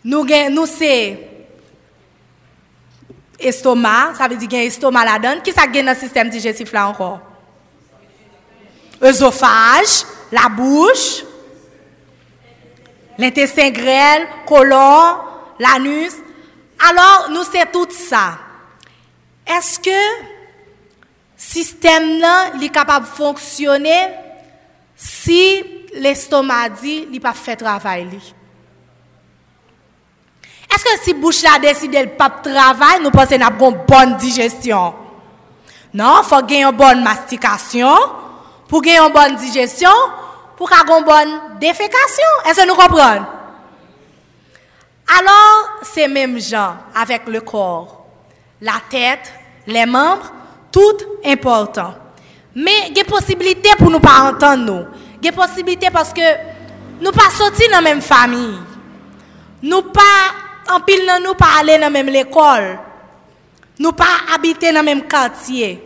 nous, 0.05 0.25
nous 0.25 0.67
c'est 0.67 1.29
estomac, 3.41 4.15
ça 4.17 4.29
veut 4.29 4.37
dire 4.37 4.49
qu'il 4.49 4.59
y 4.61 4.63
a 4.63 4.65
estomac 4.65 5.05
là-dedans. 5.05 5.41
Qui 5.43 5.51
ça 5.51 5.67
dans 5.67 5.93
le 5.93 5.99
système 5.99 6.31
digestif 6.31 6.71
là 6.71 6.87
encore? 6.87 7.19
Œsophage, 9.03 10.05
la 10.31 10.49
bouche, 10.49 11.25
l'intestin 13.19 13.71
grêle, 13.71 14.29
colon, 14.47 15.32
l'anus. 15.63 16.19
Alors, 16.83 17.31
nou 17.31 17.47
se 17.47 17.63
tout 17.73 17.95
sa. 17.95 18.25
Eske 19.47 19.97
sistem 21.39 22.17
nan 22.23 22.59
li 22.61 22.71
kapab 22.75 23.07
fonksyone 23.17 23.99
si 24.99 25.43
l'estomadi 26.03 27.03
li 27.11 27.21
pa 27.23 27.35
fè 27.37 27.57
travay 27.59 28.07
li? 28.07 28.23
Eske 30.73 30.97
si 31.05 31.15
bouch 31.19 31.43
la 31.45 31.59
deside 31.63 32.01
l 32.01 32.15
pap 32.19 32.41
travay, 32.47 33.01
nou 33.03 33.15
pase 33.15 33.39
nap 33.39 33.59
gon 33.61 33.77
bon 33.89 34.17
digestyon? 34.23 34.99
Nan, 35.93 36.25
fò 36.25 36.41
gen 36.49 36.65
yon 36.65 36.77
bon 36.77 37.03
mastikasyon, 37.05 38.07
pou 38.71 38.81
gen 38.85 39.03
yon 39.03 39.13
bon 39.13 39.37
digestyon, 39.37 40.07
pou 40.57 40.71
ka 40.71 40.81
gon 40.89 41.05
bon 41.05 41.35
defekasyon. 41.61 42.39
Ese 42.49 42.65
nou 42.65 42.79
kompron? 42.79 43.27
Alors, 45.19 45.81
c'est 45.83 46.09
même 46.09 46.39
gens 46.39 46.75
avec 46.95 47.27
le 47.27 47.41
corps, 47.41 48.07
la 48.61 48.81
tête, 48.89 49.33
les 49.67 49.85
membres, 49.85 50.33
tout 50.71 50.97
important. 51.25 51.95
Mais 52.55 52.89
il 52.91 52.97
y 52.97 53.01
a 53.01 53.05
possibilité 53.05 53.71
pour 53.79 53.91
nous 53.91 54.01
pas 54.01 54.31
entendre 54.31 54.65
nous. 54.65 54.85
Il 55.21 55.27
y 55.27 55.29
a 55.29 55.33
possibilité 55.33 55.89
parce 55.93 56.13
que 56.13 56.21
nous 57.01 57.11
pas 57.13 57.31
sortis 57.31 57.69
dans 57.69 57.77
la 57.77 57.83
même 57.83 58.01
famille. 58.01 58.59
Nous 59.63 59.83
pas 59.83 60.71
en 60.71 60.79
nous 61.21 61.35
pas 61.35 61.61
aller 61.61 61.75
dans 61.75 61.81
la 61.83 61.91
même 61.91 62.09
école. 62.09 62.79
Nous 63.79 63.93
pas 63.93 64.05
habiter 64.35 64.73
dans 64.73 64.81
le 64.81 64.85
même 64.85 65.03
quartier. 65.03 65.83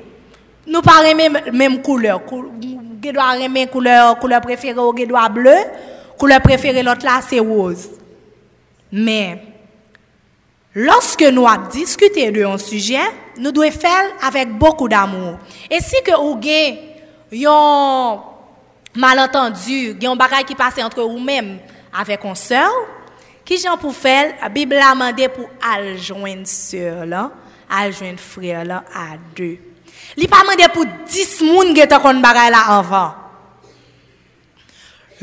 Nous 0.67 0.83
pas 0.83 1.03
même 1.15 1.39
même 1.53 1.83
couleur. 1.83 2.21
Nous 2.31 3.13
doit 3.13 3.39
aimer 3.39 3.67
couleur 3.67 4.19
couleur 4.19 4.41
préférée 4.41 4.79
au 4.79 4.93
bleu, 4.93 5.57
couleur 6.19 6.41
préférée 6.41 6.83
l'autre 6.83 7.05
là 7.05 7.21
c'est 7.27 7.39
rose. 7.39 7.89
Men, 8.93 9.41
loske 10.77 11.31
nou 11.35 11.49
ap 11.51 11.71
diskute 11.75 12.29
de 12.35 12.45
yon 12.45 12.61
suje, 12.63 13.03
nou 13.41 13.55
dwe 13.55 13.73
fel 13.75 14.13
avèk 14.27 14.53
bokou 14.61 14.91
d'amou. 14.91 15.35
E 15.71 15.81
si 15.83 16.03
ke 16.07 16.15
ou 16.15 16.37
gen 16.43 16.79
yon 17.35 18.21
malentendu, 18.97 19.97
gen 19.97 20.11
yon 20.13 20.21
bagay 20.21 20.47
ki 20.47 20.57
pase 20.59 20.85
entre 20.85 21.03
ou 21.05 21.19
mèm 21.23 21.57
avèk 21.97 22.27
yon 22.29 22.39
sèw, 22.39 22.85
ki 23.47 23.59
jan 23.63 23.79
pou 23.81 23.95
fel, 23.95 24.35
Bibla 24.55 24.93
mande 24.99 25.27
pou 25.35 25.51
aljwen 25.65 26.45
sèw 26.49 27.07
la, 27.11 27.29
aljwen 27.67 28.19
frè 28.21 28.63
la 28.67 28.85
a 28.95 29.15
dè. 29.37 29.55
Li 30.17 30.29
pa 30.31 30.45
mande 30.47 30.67
pou 30.75 30.87
dis 31.11 31.39
moun 31.43 31.75
gen 31.75 31.89
ta 31.91 31.99
kon 32.03 32.23
bagay 32.23 32.53
la 32.55 32.63
avan. 32.79 33.23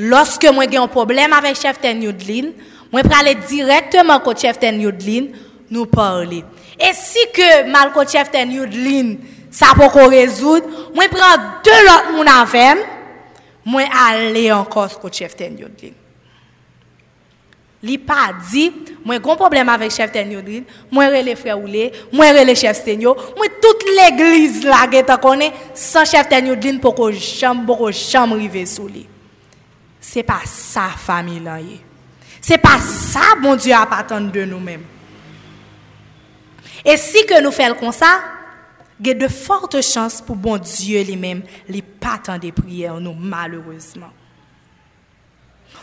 Loske 0.02 0.50
mwen 0.50 0.70
gen 0.70 0.82
yon 0.82 0.92
problem 0.92 1.36
avèk 1.38 1.60
chef 1.60 1.80
ten 1.82 2.02
yon 2.04 2.16
dlin, 2.18 2.52
moi 2.94 3.04
peux 3.04 3.10
aller 3.20 3.36
directement 3.36 4.22
au 4.24 4.36
chef 4.36 4.58
Ten 4.60 4.80
Yudlin 4.80 5.26
nous 5.70 5.88
parler. 5.88 6.46
Et 6.80 6.94
si 6.94 7.20
que 7.34 7.70
mal 7.70 7.92
au 7.94 8.08
chef 8.08 8.32
Ten 8.32 8.50
Yudlin 8.50 9.16
ça 9.52 9.68
peut 9.76 10.08
résoudre, 10.08 10.66
moi 10.96 11.06
prends 11.12 11.42
deux 11.64 11.72
autres 11.72 12.12
mon 12.14 12.26
avec 12.26 12.86
moi 13.66 13.84
aller 14.08 14.52
encore 14.52 15.00
au 15.04 15.12
chef 15.12 15.36
Ten 15.36 15.58
Yudlin. 15.58 15.92
Li 17.84 17.98
pas 17.98 18.32
dit, 18.50 18.72
moi 19.04 19.16
un 19.16 19.36
problème 19.36 19.68
avec 19.68 19.92
chef 19.92 20.10
Tenyodrin, 20.10 20.62
moi 20.90 21.10
les 21.10 21.36
frère 21.36 21.62
Oulé, 21.62 21.92
moi 22.14 22.32
les 22.32 22.56
chef 22.56 22.78
Stenyo, 22.78 23.14
moi 23.36 23.46
toute 23.62 23.84
l'église 23.84 24.64
là 24.64 24.88
qui 24.88 25.04
connaît 25.22 25.52
sans 25.74 26.06
chef 26.06 26.30
Tenyodrin 26.30 26.78
pour 26.78 26.96
que 26.96 27.12
chambre 27.12 27.66
pour 27.66 27.92
chambre 27.92 28.38
rive 28.38 28.66
sous 28.66 28.88
lui. 28.88 29.06
C'est 30.00 30.24
pas 30.24 30.40
ça 30.46 30.92
famille 30.96 31.42
là. 31.42 31.58
C'est 32.46 32.58
pas 32.58 32.78
ça 32.82 33.22
bon 33.42 33.56
Dieu 33.56 33.72
a 33.72 33.84
attendre 33.84 34.30
de 34.30 34.44
nous-mêmes. 34.44 34.84
Et 36.84 36.98
si 36.98 37.26
que 37.26 37.42
nous 37.42 37.54
faisons 37.54 37.76
comme 37.76 37.94
ça, 37.94 38.20
il 39.00 39.08
y 39.08 39.12
a 39.12 39.14
de 39.14 39.30
fortes 39.30 39.82
chances 39.82 40.22
pour 40.22 40.36
bon 40.36 40.58
Dieu 40.58 41.02
lui-même, 41.04 41.44
les 41.70 41.82
pas 41.82 42.20
des 42.38 42.52
prières 42.52 43.00
nous 43.00 43.14
malheureusement. 43.14 44.10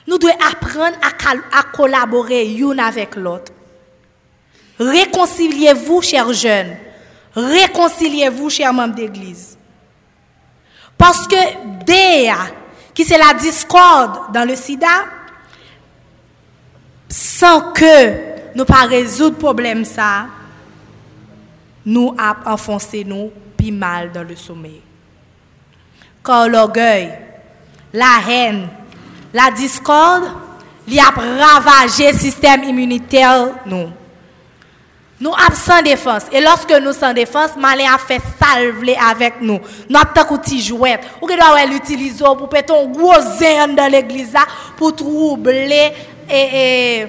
Nous 0.07 0.19
devons 0.19 0.37
apprendre 0.53 0.99
à, 1.03 1.63
collaborer 1.63 2.47
l'un 2.47 2.79
avec 2.85 3.17
l'autre. 3.17 3.53
Réconciliez-vous, 4.79 6.03
chers 6.03 6.33
jeunes. 6.35 6.77
Réconciliez-vous, 7.35 8.51
chers 8.51 8.75
membres 8.75 8.95
d'église. 8.95 9.57
Parce 10.99 11.27
que 11.27 11.85
DEA, 11.87 12.53
qui 12.93 13.07
c'est 13.07 13.17
la 13.17 13.33
discorde 13.33 14.31
dans 14.35 14.47
le 14.47 14.57
sida, 14.57 14.89
sans 17.11 17.73
que 17.73 18.55
nous 18.55 18.65
pas 18.65 18.87
résoudre 18.87 19.37
problème 19.37 19.85
ça, 19.85 20.27
nous 21.85 22.15
avons 22.17 22.53
enfoncé 22.53 23.05
nous 23.05 23.31
plus 23.57 23.73
mal 23.73 24.13
dans 24.13 24.23
le 24.23 24.37
sommeil. 24.37 24.81
Car 26.25 26.49
l'orgueil, 26.49 27.11
la 27.93 28.21
haine, 28.29 28.69
la 29.35 29.51
discorde, 29.51 30.25
il 30.87 30.99
a 30.99 31.11
ravagé 31.11 32.13
le 32.13 32.19
système 32.19 32.65
immunitaire 32.65 33.49
nous. 33.67 33.89
Nous 35.21 35.31
sommes 35.31 35.55
sans 35.55 35.83
défense. 35.83 36.23
Et 36.33 36.41
lorsque 36.41 36.71
nous 36.71 36.93
sommes 36.93 36.95
sans 36.95 37.13
défense, 37.13 37.51
Malin 37.59 37.93
a 37.95 37.99
fait 37.99 38.23
salver 38.43 38.97
avec 38.97 39.35
nous. 39.43 39.61
Nous 39.89 39.99
avons 39.99 40.35
un 40.35 40.39
petit 40.39 40.63
jouet. 40.63 40.99
Ou 41.21 41.27
que 41.27 42.37
pour 42.39 42.51
mettre 42.51 42.73
un 42.73 42.87
gros 42.87 43.13
dans 43.77 43.93
l'église 43.93 44.35
pour 44.79 44.97
troubler 44.97 45.93
et, 46.31 47.07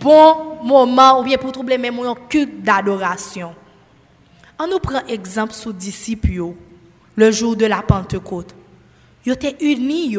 bon 0.00 0.56
moment 0.62 1.20
ou 1.20 1.24
bien 1.24 1.38
pour 1.38 1.52
troubler 1.52 1.78
même 1.78 1.98
un 2.00 2.14
culte 2.28 2.62
d'adoration. 2.62 3.54
On 4.58 4.66
nous 4.66 4.78
prend 4.78 5.04
exemple 5.06 5.54
sous 5.54 5.72
disciples 5.72 6.52
le 7.16 7.30
jour 7.30 7.56
de 7.56 7.66
la 7.66 7.82
Pentecôte. 7.82 8.54
Ils 9.24 9.32
étaient 9.32 9.56
unis 9.60 10.16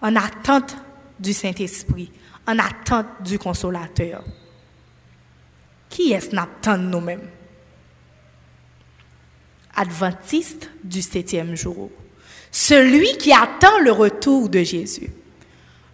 en 0.00 0.16
attente 0.16 0.76
du 1.18 1.32
Saint-Esprit, 1.32 2.10
en 2.46 2.58
attente 2.58 3.06
du 3.24 3.38
Consolateur. 3.38 4.24
Qui 5.88 6.12
est-ce 6.12 6.30
qu'on 6.30 6.76
nous-mêmes? 6.78 7.28
Adventiste 9.74 10.70
du 10.82 11.02
septième 11.02 11.54
jour. 11.54 11.90
Celui 12.50 13.16
qui 13.18 13.32
attend 13.32 13.78
le 13.80 13.92
retour 13.92 14.48
de 14.48 14.62
Jésus. 14.62 15.10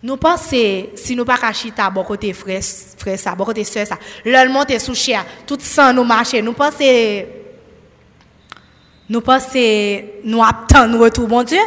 Nous 0.03 0.17
pensons, 0.17 0.87
si 0.97 1.15
nous 1.15 1.25
pas 1.25 1.39
à 1.79 1.91
bon 1.91 2.03
côté 2.03 2.33
frère, 2.33 2.61
frère 2.99 3.19
ça, 3.19 3.35
bon 3.37 3.45
côté 3.45 3.63
soeur 3.63 3.87
ça, 3.87 3.97
le 4.25 4.49
monte 4.49 4.77
sous 4.81 4.97
chien, 4.97 5.25
tout 5.47 5.59
ça 5.61 5.93
nous 5.93 6.03
marche, 6.03 6.35
nous 6.35 6.53
pensons, 6.53 7.25
nous 9.09 9.21
pensons, 9.21 10.03
nous 10.25 10.43
attendons 10.43 10.99
le 10.99 11.05
retour, 11.05 11.29
mon 11.29 11.45
Dieu. 11.45 11.61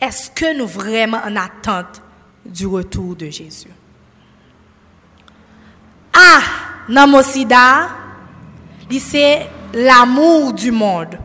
Est-ce 0.00 0.32
que 0.32 0.58
nous 0.58 0.66
vraiment 0.66 1.20
en 1.24 1.36
attente 1.36 2.02
du 2.44 2.66
retour 2.66 3.14
de 3.14 3.26
Jésus? 3.30 3.68
Ah, 6.12 6.40
Namosida, 6.88 7.90
c'est 8.98 9.46
l'amour 9.72 10.52
du 10.52 10.72
monde. 10.72 11.16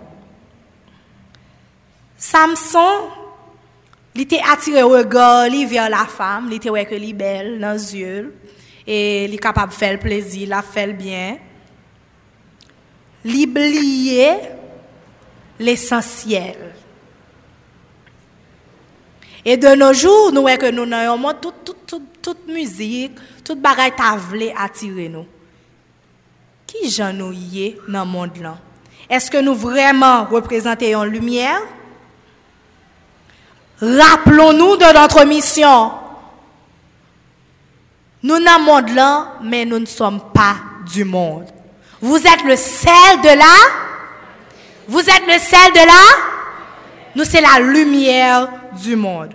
Samson, 2.18 3.10
il 4.16 4.22
était 4.22 4.42
attiré 4.52 4.82
au 4.82 4.90
regard 4.90 5.48
vers 5.50 5.90
la 5.90 6.06
femme, 6.06 6.48
il 6.50 6.56
était 6.56 6.70
que 6.70 6.96
est 6.96 7.14
belle 7.14 7.60
dans 7.60 7.74
les 7.74 7.96
yeux 7.96 8.36
et 8.88 9.26
il 9.26 9.34
est 9.34 9.38
capable 9.38 9.72
de 9.72 9.78
faire 9.78 10.00
plaisir, 10.00 10.58
de 10.58 10.66
faire 10.66 10.88
le 10.88 10.94
bien. 10.94 11.38
Il 13.24 13.48
oubliait 13.48 14.52
l'essentiel. 15.60 16.56
Et 19.46 19.56
de 19.56 19.76
nos 19.76 19.94
jours, 19.94 20.32
nous 20.32 20.42
voyons 20.42 20.58
que 20.58 20.72
nous 20.72 20.92
avons 20.94 21.34
toute, 21.40 21.64
toute, 21.64 21.86
toute, 21.86 22.22
toute 22.22 22.48
musique, 22.48 23.18
toute 23.44 23.62
bagaille 23.62 23.94
voulu 24.18 24.48
attirer 24.58 25.10
nous. 25.10 25.26
Qui 26.66 26.90
j'en 26.90 27.14
nous 27.14 27.34
dans 27.88 28.04
le 28.04 28.06
monde 28.06 28.38
là? 28.42 28.58
Est-ce 29.10 29.30
que 29.32 29.38
nous 29.38 29.56
vraiment 29.56 30.26
représentons 30.26 31.04
lumière? 31.04 31.62
Rappelons-nous 33.80 34.78
de 34.78 34.94
notre 34.94 35.26
mission. 35.26 35.92
Nous 38.24 38.36
le 38.36 38.64
monde 38.64 38.90
là, 38.96 39.34
mais 39.44 39.66
nous 39.66 39.80
ne 39.80 39.86
sommes 39.86 40.22
pas 40.34 40.56
du 40.92 41.04
monde. 41.04 41.46
Vous 42.02 42.18
êtes 42.18 42.44
le 42.44 42.56
sel 42.56 43.22
de 43.24 43.38
là? 43.38 43.56
Vous 44.88 45.00
êtes 45.00 45.28
le 45.28 45.40
sel 45.40 45.72
de 45.74 45.86
là? 45.86 46.38
Nous, 47.16 47.24
c'est 47.24 47.42
la 47.42 47.60
lumière 47.60 48.48
du 48.84 48.96
monde. 48.96 49.34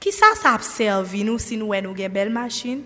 Qui 0.00 0.12
ça, 0.12 0.26
ça 0.40 0.54
observe 0.54 1.14
nous 1.16 1.38
si 1.38 1.56
nous 1.56 1.72
avons 1.72 1.94
une 1.94 2.08
belle 2.08 2.30
machine, 2.30 2.82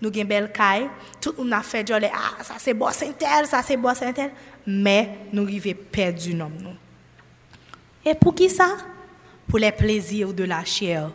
nous 0.00 0.08
avons 0.08 0.20
une 0.20 0.26
belle 0.26 0.52
caille, 0.52 0.88
tout 1.20 1.34
le 1.36 1.44
monde 1.44 1.52
a 1.52 1.60
fait 1.60 1.84
dire, 1.84 1.98
ah, 2.14 2.42
ça 2.42 2.54
c'est 2.56 2.72
boss 2.72 2.98
tel, 3.18 3.46
ça 3.46 3.60
c'est 3.62 3.76
boss 3.76 3.98
tel, 3.98 4.30
mais 4.66 5.18
nous 5.32 5.42
arrivons 5.42 5.74
perdre 5.90 6.34
nom. 6.34 6.50
Nous. 6.60 6.70
Et 8.10 8.14
pour 8.14 8.34
qui 8.34 8.48
ça? 8.48 8.76
Pour 9.48 9.58
les 9.58 9.72
plaisirs 9.72 10.32
de 10.32 10.44
la 10.44 10.64
chair, 10.64 11.10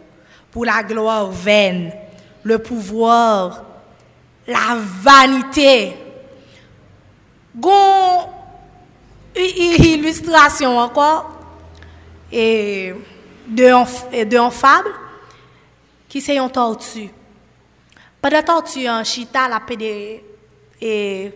pour 0.51 0.65
la 0.65 0.83
gloire 0.83 1.31
vaine, 1.31 1.91
le 2.43 2.59
pouvoir, 2.59 3.63
la 4.47 4.77
vanité. 5.01 5.95
Gon 7.55 8.29
illustration 9.35 10.77
encore 10.77 11.31
et 12.31 12.93
de, 13.47 14.23
de 14.23 14.49
fable 14.49 14.89
qui 16.09 16.21
c'est 16.21 16.37
une 16.37 16.49
tortue. 16.49 17.09
Pendant 18.21 18.43
tortue 18.43 18.87
en 18.87 19.03
chita 19.03 19.47
la 19.47 19.59
pédé 19.59 20.23
et 20.81 21.31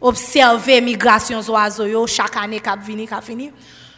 observer 0.00 0.80
migration 0.80 1.40
oiseaux 1.40 2.06
chaque 2.06 2.36
année 2.36 2.60
cap 2.60 2.80
vini 2.80 3.06
cap 3.06 3.22
fini. 3.22 3.50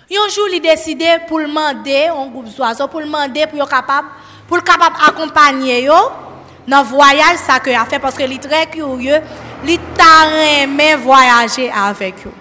Un 0.08 0.28
jour 0.28 0.46
il 0.52 0.60
décidé 0.60 1.16
pour 1.26 1.40
demander 1.40 2.06
un 2.06 2.26
groupe 2.28 2.46
d'oiseaux 2.54 2.86
pour 2.86 3.00
demander 3.00 3.46
pour 3.46 3.68
capable 3.68 4.08
pour 4.46 4.62
capable 4.62 4.96
accompagner 5.04 5.88
dans 6.68 6.84
voyage 6.84 7.38
ça 7.38 7.58
que 7.58 7.70
a 7.70 7.84
fait 7.86 7.98
parce 7.98 8.14
que 8.16 8.22
est 8.22 8.38
très 8.38 8.66
curieux, 8.66 9.18
il 9.66 9.78
t'a 9.96 10.96
voyager 10.96 11.70
avec 11.70 12.26
eux. 12.26 12.32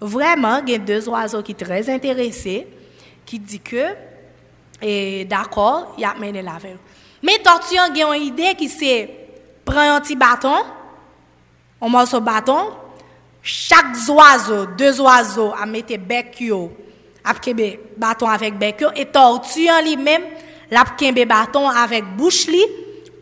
Vraiment, 0.00 0.60
il 0.66 0.72
y 0.72 0.74
a 0.74 0.78
deux 0.78 1.08
oiseaux 1.08 1.42
qui 1.42 1.52
sont 1.58 1.64
très 1.64 1.88
intéressés 1.90 2.66
qui 3.24 3.38
dit 3.38 3.60
que, 3.60 5.24
d'accord, 5.24 5.94
il 5.96 6.04
a 6.04 6.14
mené 6.14 6.42
la 6.42 6.58
veille. 6.58 6.76
Mais 7.22 7.38
tortue 7.38 7.76
a 7.78 7.88
une 8.14 8.22
idée 8.22 8.54
qui 8.54 8.68
c'est 8.68 9.10
prendre 9.64 9.94
un 9.94 10.00
petit 10.00 10.16
bâton, 10.16 10.56
un 11.80 11.88
morceau 11.88 12.20
bâton, 12.20 12.70
chaque 13.42 13.96
oiseau, 14.08 14.66
deux 14.66 15.00
oiseaux, 15.00 15.52
à 15.58 15.66
mettre 15.66 15.96
bec 15.98 16.40
yo, 16.40 16.72
à 17.24 17.34
bâton 17.96 18.28
avec 18.28 18.58
bec 18.58 18.84
et 18.96 19.06
tortue 19.06 19.68
en 19.70 19.82
lui-même, 19.82 20.22
la 20.70 20.84
bâton 21.26 21.68
avec 21.68 22.04
bouche 22.16 22.46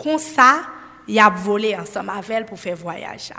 comme 0.00 0.18
ça, 0.18 0.60
il 1.06 1.18
a 1.18 1.28
volé 1.28 1.76
ensemble 1.76 2.10
avec 2.10 2.46
pour 2.46 2.58
faire 2.58 2.76
voyage. 2.76 3.32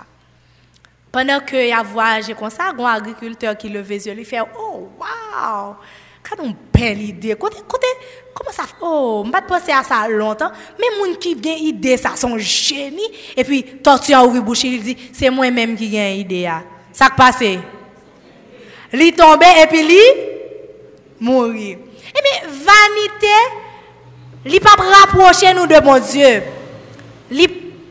Pendant 1.10 1.40
que 1.40 1.56
il 1.56 1.72
a 1.72 1.82
voyagé 1.82 2.34
comme 2.34 2.50
ça, 2.50 2.72
un 2.76 2.84
agriculteur 2.84 3.56
qui 3.56 3.68
les 3.68 4.06
yeux, 4.06 4.14
il 4.16 4.24
fait 4.24 4.40
Oh, 4.58 4.88
wow! 4.98 5.76
Quelle 6.22 6.54
belle 6.72 7.02
idée. 7.02 7.36
Comment 7.38 8.52
ça? 8.52 8.62
Oh, 8.80 9.22
je 9.24 9.30
pas 9.30 9.42
pensé 9.42 9.72
à 9.72 9.82
ça 9.82 10.06
longtemps. 10.08 10.52
Mais 10.78 10.86
les 11.04 11.12
gens 11.12 11.18
qui 11.18 11.28
ont 11.34 11.56
une 11.56 11.66
idée, 11.66 11.96
ça 11.96 12.14
sont 12.14 12.38
génie. 12.38 13.10
Et 13.36 13.42
puis, 13.42 13.64
a 14.12 14.24
ouvert 14.24 14.42
bouche, 14.42 14.64
il 14.64 14.82
dit 14.82 14.96
C'est 15.12 15.30
moi-même 15.30 15.76
qui 15.76 15.96
ai 15.96 16.14
une 16.14 16.20
idée. 16.20 16.50
Ça 16.92 17.06
qui 17.06 17.16
passe? 17.16 17.42
Il 18.92 19.12
tombe 19.14 19.42
et 19.42 19.66
puis 19.66 19.80
il 19.80 20.29
mourit. 21.20 21.76
Eh 22.16 22.22
bien, 22.22 22.50
vanité, 22.50 23.26
il 24.44 24.54
ne 24.54 24.58
pas 24.58 24.70
rapprocher 24.70 25.52
nous 25.54 25.66
de 25.66 25.82
mon 25.84 25.98
Dieu. 25.98 26.42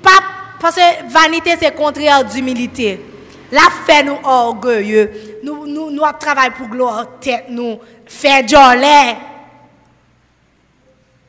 Pas 0.01 0.09
parce 0.59 0.75
que 0.75 1.11
vanité 1.11 1.51
c'est 1.59 1.75
contraire 1.75 2.23
d'humilité. 2.25 2.99
La 3.51 3.69
fait 3.85 4.03
nous 4.03 4.17
orgueilleux. 4.23 5.39
Nous 5.43 5.65
nous 5.65 5.91
nous 5.91 6.03
travaillons 6.19 6.53
pour 6.57 6.67
gloire 6.67 7.05
tête 7.19 7.45
nous 7.49 7.79
faire 8.05 8.47
jolie. 8.47 9.17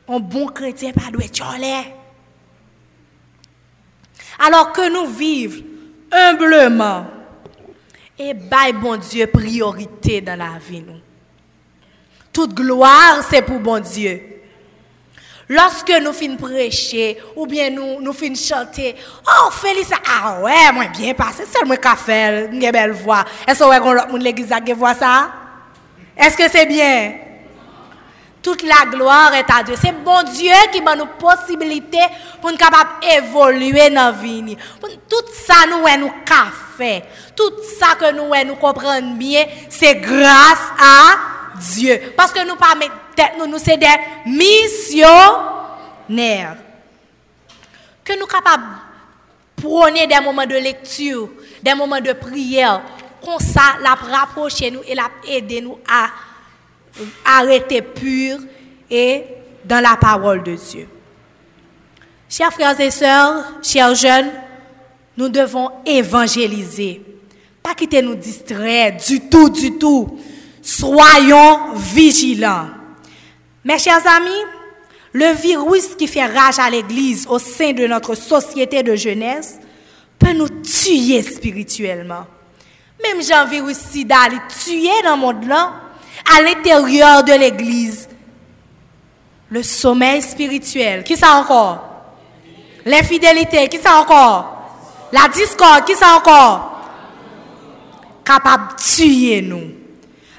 Un 0.07 0.19
bon 0.19 0.47
chrétien 0.47 0.91
pas 0.91 1.11
doit 1.11 1.23
être 1.23 1.43
Alors 4.39 4.71
que 4.71 4.89
nous 4.89 5.07
vivons 5.07 5.63
humblement 6.11 7.05
et 8.17 8.33
bail 8.33 8.73
bon 8.73 8.97
Dieu 8.97 9.27
priorité 9.27 10.21
dans 10.21 10.37
la 10.37 10.59
vie 10.59 10.81
nous. 10.81 11.00
Toute 12.31 12.53
gloire 12.53 13.21
c'est 13.29 13.41
pour 13.41 13.59
bon 13.59 13.79
Dieu. 13.79 14.31
Lorsque 15.49 15.91
nous 16.01 16.13
finissons 16.13 16.47
prêcher, 16.47 17.17
ou 17.35 17.45
bien 17.45 17.69
nous, 17.69 17.99
nous 17.99 18.13
finissons 18.13 18.55
chanter, 18.55 18.95
oh, 19.27 19.51
Félix, 19.51 19.89
ah 19.91 20.39
ouais, 20.39 20.71
moi 20.73 20.85
bien 20.85 21.13
passé, 21.13 21.43
c'est 21.45 21.65
moi 21.65 21.75
qui 21.75 21.87
a 21.89 21.95
fait, 21.97 22.47
une 22.49 22.71
belle 22.71 22.93
voix. 22.93 23.25
Est-ce 23.45 23.59
que 23.59 24.09
vous 24.09 24.15
l'église 24.15 24.53
qui 24.65 24.71
voit 24.71 24.93
ça? 24.93 25.29
Est-ce 26.15 26.37
que 26.37 26.49
c'est 26.49 26.65
bien? 26.65 27.15
Toute 28.41 28.63
la 28.63 28.89
gloire 28.89 29.33
est 29.35 29.51
à 29.51 29.61
Dieu. 29.61 29.75
C'est 29.79 29.91
bon 29.91 30.23
Dieu 30.23 30.53
qui 30.71 30.81
donne 30.81 30.99
nous 30.99 31.05
possibilité 31.19 31.99
pour 32.39 32.49
nous 32.49 32.57
capables 32.57 32.89
d'évoluer 33.01 33.89
dans 33.89 34.05
la 34.05 34.11
vie. 34.11 34.57
Tout 35.09 35.25
ça, 35.45 35.67
nous, 35.69 35.83
nous 35.99 36.11
fait. 36.77 37.03
Tout 37.35 37.51
ça 37.77 37.95
que 37.95 38.11
nous, 38.13 38.31
nous 38.47 38.55
comprenons 38.55 39.15
bien, 39.15 39.43
c'est 39.69 39.95
grâce 39.95 40.71
à 40.79 41.40
Dieu. 41.75 42.13
Parce 42.15 42.31
que 42.31 42.45
nous 42.47 42.55
pas 42.55 42.73
tête 43.15 43.33
nous, 43.37 43.47
nous 43.47 43.59
sommes 43.59 43.77
des 43.77 43.87
missionnaires. 44.25 45.37
Que 48.03 48.19
nous 48.19 48.25
capables 48.25 48.63
prôner 49.61 50.07
des 50.07 50.19
moments 50.19 50.45
de 50.45 50.55
lecture, 50.55 51.29
des 51.61 51.73
moments 51.73 52.01
de 52.01 52.13
prière, 52.13 52.81
comme 53.23 53.39
ça, 53.39 53.77
la 53.81 53.93
rapprocher 53.93 54.71
nous 54.71 54.81
et 54.87 54.95
la 54.95 55.09
aider 55.27 55.61
nous 55.61 55.77
à 55.87 56.09
arrêter 57.23 57.81
pur 57.81 58.39
et 58.89 59.23
dans 59.63 59.79
la 59.79 59.95
parole 59.95 60.43
de 60.43 60.55
Dieu. 60.55 60.87
Chers 62.27 62.51
frères 62.51 62.79
et 62.79 62.91
sœurs, 62.91 63.43
chers 63.61 63.93
jeunes, 63.93 64.31
nous 65.15 65.29
devons 65.29 65.69
évangéliser. 65.85 67.01
Pas 67.61 67.75
quitter 67.75 68.01
nous 68.01 68.15
distraire 68.15 68.97
du 68.97 69.29
tout, 69.29 69.49
du 69.49 69.77
tout. 69.77 70.19
Soyons 70.61 71.73
vigilants. 71.75 72.67
Mes 73.63 73.79
chers 73.79 74.05
amis, 74.07 74.29
le 75.13 75.33
virus 75.33 75.95
qui 75.95 76.07
fait 76.07 76.25
rage 76.25 76.59
à 76.59 76.69
l'Église 76.69 77.27
au 77.27 77.39
sein 77.39 77.73
de 77.73 77.85
notre 77.87 78.15
société 78.15 78.81
de 78.83 78.95
jeunesse 78.95 79.59
peut 80.17 80.33
nous 80.33 80.49
tuer 80.49 81.21
spirituellement. 81.23 82.25
Même 83.03 83.21
Jean 83.23 83.45
virus 83.47 83.77
sida, 83.77 84.15
il 84.31 84.39
tuer 84.63 85.01
dans 85.03 85.15
le 85.15 85.21
monde 85.21 85.51
à 85.51 86.41
l'intérieur 86.41 87.23
de 87.23 87.33
l'Église. 87.33 88.07
Le 89.49 89.63
sommeil 89.63 90.21
spirituel, 90.21 91.03
qui 91.03 91.17
ça 91.17 91.33
encore? 91.33 91.87
L'infidélité, 92.85 93.67
qui 93.67 93.77
ça 93.77 93.99
encore? 93.99 94.57
La 95.11 95.27
discorde, 95.27 95.85
qui 95.85 95.95
ça 95.95 96.15
encore? 96.15 96.79
Capable 98.23 98.75
de 98.75 98.81
tuer 98.81 99.41
nous. 99.41 99.80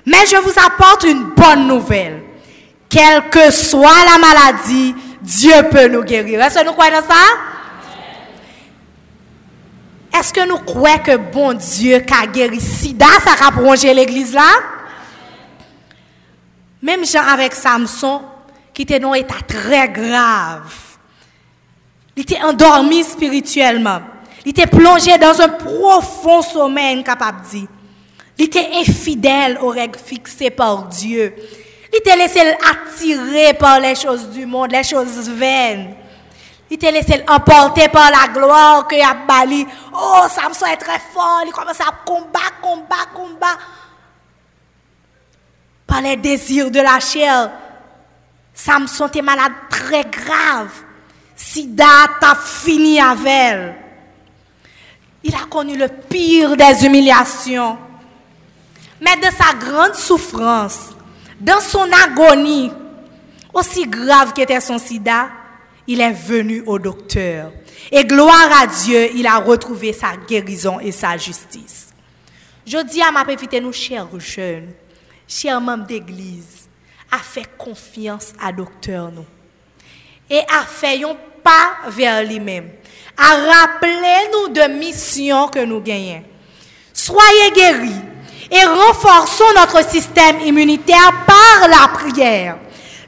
Mais 0.07 0.27
je 0.31 0.37
vous 0.37 0.53
apporte 0.65 1.05
une 1.05 1.25
bonne 1.35 1.67
nouvelle. 1.67 2.23
Quelle 2.89 3.29
que 3.31 3.51
soit 3.51 4.05
la 4.05 4.19
maladie, 4.19 4.95
Dieu 5.21 5.55
peut 5.71 5.89
nous 5.89 6.03
guérir. 6.03 6.43
Est-ce 6.43 6.59
que 6.59 6.65
nous 6.65 6.73
croyons 6.73 7.03
ça? 7.09 7.15
Est-ce 10.19 10.33
que 10.33 10.47
nous 10.47 10.59
croyons 10.59 10.99
que 10.99 11.17
bon 11.17 11.55
Dieu 11.55 12.05
a 12.21 12.27
guéri 12.27 12.61
sida, 12.61 13.07
ça 13.25 13.47
a 13.47 13.51
prolongé 13.51 13.95
l'église 13.95 14.35
là? 14.35 14.51
Même 16.83 17.07
Jean 17.07 17.23
avec 17.23 17.55
Samson, 17.55 18.23
qui 18.75 18.83
était 18.83 18.99
dans 18.99 19.13
un 19.13 19.15
état 19.15 19.37
très 19.47 19.89
grave. 19.89 20.73
Il 22.17 22.23
était 22.23 22.43
endormi 22.43 23.05
spirituellement. 23.05 24.01
Il 24.45 24.51
était 24.51 24.67
plongé 24.67 25.17
dans 25.19 25.41
un 25.41 25.49
profond 25.49 26.43
sommeil, 26.43 27.03
capable 27.05 27.43
de 27.43 27.49
dire. 27.49 27.69
Il 28.39 28.47
était 28.47 28.71
infidèle 28.75 29.59
aux 29.61 29.69
règles 29.69 29.99
fixées 29.99 30.51
par 30.51 30.89
Dieu. 30.89 31.35
Il 31.93 31.99
était 31.99 32.17
laissé 32.17 32.41
attirer 32.41 33.55
par 33.55 33.79
les 33.79 33.95
choses 33.95 34.29
du 34.31 34.47
monde, 34.47 34.73
les 34.73 34.83
choses 34.83 35.29
vaines. 35.29 35.95
Il 36.71 36.77
était 36.77 36.91
laissé 36.91 37.23
emporter 37.29 37.89
par 37.89 38.11
la 38.11 38.33
gloire 38.33 38.89
que 38.89 38.97
a 38.97 39.13
bali. 39.13 39.67
Oh, 39.93 40.23
Samson 40.31 40.65
est 40.65 40.79
très 40.79 40.99
fort. 41.13 41.43
Il 41.45 41.53
commence 41.53 41.81
à 41.81 41.93
combattre, 42.03 42.61
combattre, 42.63 43.13
combattre. 43.13 43.69
Par 45.87 46.01
les 46.01 46.17
désirs 46.17 46.71
de 46.71 46.81
la 46.81 46.99
chair. 46.99 47.51
Samson 48.55 49.09
était 49.09 49.21
malade 49.21 49.53
très 49.69 50.05
grave. 50.05 50.71
Sida 51.37 51.85
a 52.23 52.35
fini 52.37 52.99
avec 52.99 53.27
elle. 53.27 53.75
Il 55.25 55.35
a 55.35 55.45
connu 55.51 55.77
le 55.77 55.89
pire 55.89 56.57
des 56.57 56.87
humiliations. 56.87 57.77
Mais 59.03 59.17
de 59.17 59.35
sa 59.37 59.53
grande 59.55 59.97
souffrance, 59.97 60.91
dans 61.41 61.61
son 61.61 61.89
agonie, 62.05 62.71
aussi 63.53 63.85
grave 63.85 64.33
qu'était 64.33 64.61
son 64.61 64.79
sida, 64.79 65.29
il 65.89 66.01
est 66.01 66.13
venu 66.13 66.63
au 66.67 66.79
docteur. 66.79 67.51
Et 67.91 68.05
gloire 68.05 68.63
à 68.63 68.69
Dieu, 68.69 69.11
il 69.17 69.27
a 69.27 69.39
retrouvé 69.39 69.93
sa 69.93 70.17
guérison 70.17 70.79
et 70.79 70.93
sa 70.93 71.17
justice. 71.17 71.89
Je 72.65 72.79
dis 72.79 73.03
à 73.03 73.11
ma 73.11 73.25
petite 73.25 73.53
nous, 73.55 73.73
chers 73.73 74.07
jeunes, 74.21 74.71
chers 75.27 75.61
membres 75.61 75.87
d'église, 75.87 76.69
à 77.11 77.19
faire 77.19 77.57
confiance 77.57 78.33
à 78.41 78.53
docteur 78.53 79.11
nous. 79.11 79.27
Et 80.31 80.43
à 80.49 80.63
faire 80.65 81.09
un 81.09 81.17
pas 81.43 81.91
vers 81.91 82.23
lui-même. 82.23 82.71
À 83.19 83.35
rappeler 83.35 84.31
nous 84.33 84.53
de 84.53 84.79
mission 84.79 85.49
que 85.49 85.65
nous 85.65 85.81
gagnons. 85.81 86.23
Soyez 86.95 87.51
guéris 87.53 88.12
et 88.53 88.65
renforçons 88.65 89.45
notre 89.57 89.89
système 89.89 90.41
immunitaire 90.43 91.25
par 91.27 91.69
la 91.69 91.89
prière, 91.89 92.59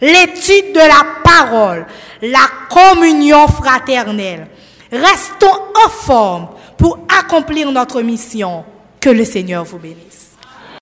l'étude 0.01 0.73
de 0.73 0.79
la 0.79 1.05
parole, 1.23 1.87
la 2.23 2.47
communion 2.71 3.47
fraternelle. 3.49 4.49
Restons 4.91 5.61
en 5.85 5.91
forme 5.91 6.49
pour 6.79 6.99
accomplir 7.21 7.71
notre 7.71 8.01
mission. 8.01 8.65
Que 9.01 9.11
le 9.11 9.25
Seigneur 9.25 9.65
vous 9.65 9.79
bénisse. 9.79 10.24